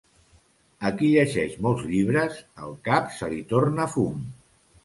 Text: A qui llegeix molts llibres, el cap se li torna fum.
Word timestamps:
A 0.89 0.91
qui 1.01 1.09
llegeix 1.15 1.53
molts 1.67 1.85
llibres, 1.91 2.39
el 2.69 2.75
cap 2.89 3.15
se 3.19 3.33
li 3.35 3.47
torna 3.55 3.91
fum. 3.97 4.29